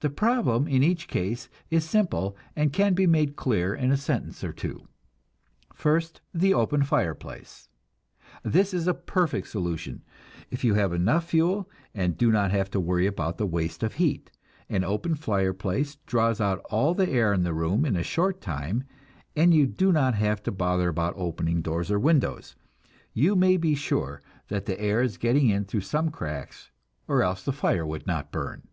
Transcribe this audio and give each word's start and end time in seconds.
The 0.00 0.10
problem 0.10 0.66
in 0.66 0.82
each 0.82 1.06
case 1.06 1.48
is 1.70 1.88
simple 1.88 2.36
and 2.56 2.72
can 2.72 2.92
be 2.92 3.06
made 3.06 3.36
clear 3.36 3.72
in 3.72 3.92
a 3.92 3.96
sentence 3.96 4.42
or 4.42 4.52
two. 4.52 4.88
First, 5.72 6.20
the 6.34 6.52
open 6.52 6.82
fireplace. 6.82 7.68
This 8.42 8.74
is 8.74 8.88
a 8.88 8.94
perfect 8.94 9.46
solution, 9.46 10.02
if 10.50 10.64
you 10.64 10.74
have 10.74 10.92
enough 10.92 11.26
fuel, 11.28 11.70
and 11.94 12.18
do 12.18 12.32
not 12.32 12.50
have 12.50 12.68
to 12.72 12.80
worry 12.80 13.06
about 13.06 13.38
the 13.38 13.46
waste 13.46 13.84
of 13.84 13.94
heat. 13.94 14.32
An 14.68 14.82
open 14.82 15.14
fireplace 15.14 15.96
draws 16.04 16.40
out 16.40 16.58
all 16.68 16.94
the 16.94 17.08
air 17.08 17.32
in 17.32 17.44
the 17.44 17.54
room 17.54 17.84
in 17.84 17.94
a 17.94 18.02
short 18.02 18.40
time, 18.40 18.82
and 19.36 19.54
you 19.54 19.68
do 19.68 19.92
not 19.92 20.16
have 20.16 20.42
to 20.42 20.50
bother 20.50 20.88
about 20.88 21.14
opening 21.16 21.62
doors 21.62 21.92
or 21.92 22.00
windows; 22.00 22.56
you 23.14 23.36
may 23.36 23.56
be 23.56 23.76
sure 23.76 24.20
that 24.48 24.66
the 24.66 24.80
air 24.80 25.00
is 25.00 25.16
getting 25.16 25.48
in 25.48 25.64
through 25.64 25.82
some 25.82 26.10
cracks, 26.10 26.72
or 27.06 27.22
else 27.22 27.44
the 27.44 27.52
fire 27.52 27.86
would 27.86 28.04
not 28.04 28.32
burn. 28.32 28.64